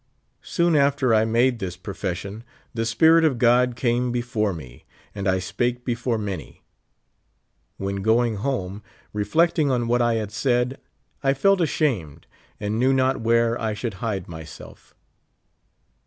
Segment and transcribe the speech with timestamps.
[0.41, 5.37] Soon after I made this profession the Spirit of God came before me, and I
[5.37, 6.63] spake before many.
[7.79, 8.81] AVlien going home,
[9.13, 10.79] reflecting on what I had said,
[11.21, 12.25] I felt ashamed,
[12.59, 14.95] and knew not where I should hide myself.